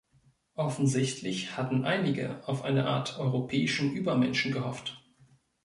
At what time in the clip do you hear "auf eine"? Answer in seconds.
2.47-2.87